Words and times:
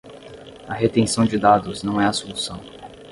A 0.67 0.73
retenção 0.73 1.25
de 1.25 1.37
dados 1.37 1.83
não 1.83 2.01
é 2.01 2.07
a 2.07 2.11
solução! 2.11 2.59